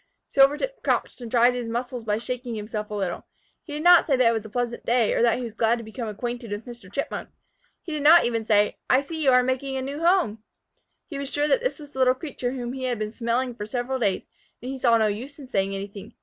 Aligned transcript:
Silvertip 0.27 0.81
crouched 0.81 1.21
and 1.21 1.29
tried 1.29 1.53
his 1.53 1.69
muscles 1.69 2.03
by 2.03 2.17
shaking 2.17 2.55
himself 2.55 2.89
a 2.89 2.95
little. 2.95 3.27
He 3.61 3.73
did 3.73 3.83
not 3.83 4.07
say 4.07 4.15
that 4.15 4.29
it 4.31 4.33
was 4.33 4.43
a 4.43 4.49
pleasant 4.49 4.83
day, 4.83 5.13
or 5.13 5.21
that 5.21 5.37
he 5.37 5.43
was 5.43 5.53
glad 5.53 5.77
to 5.77 5.83
become 5.83 6.07
acquainted 6.07 6.49
with 6.49 6.65
Mr. 6.65 6.91
Chipmunk. 6.91 7.29
He 7.83 7.91
did 7.91 8.01
not 8.01 8.25
even 8.25 8.43
say, 8.43 8.77
"I 8.89 9.01
see 9.01 9.21
you 9.23 9.29
are 9.29 9.43
making 9.43 9.77
a 9.77 9.81
new 9.83 9.99
home!" 10.03 10.41
He 11.05 11.19
was 11.19 11.29
sure 11.31 11.47
this 11.47 11.77
was 11.77 11.91
the 11.91 11.99
little 11.99 12.15
creature 12.15 12.53
whom 12.53 12.73
he 12.73 12.85
had 12.85 12.97
been 12.97 13.11
smelling 13.11 13.53
for 13.53 13.67
several 13.67 13.99
days, 13.99 14.23
and 14.59 14.71
he 14.71 14.79
saw 14.79 14.97
no 14.97 15.05
use 15.05 15.37
in 15.37 15.47
saying 15.47 15.75
anything. 15.75 16.15